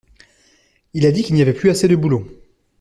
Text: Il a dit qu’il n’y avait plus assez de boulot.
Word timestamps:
Il 0.95 1.05
a 1.05 1.11
dit 1.11 1.21
qu’il 1.21 1.35
n’y 1.35 1.43
avait 1.43 1.53
plus 1.53 1.69
assez 1.69 1.87
de 1.87 1.95
boulot. 1.95 2.25